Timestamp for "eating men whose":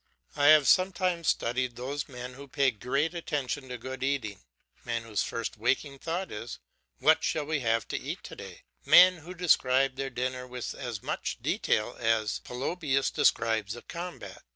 4.03-5.21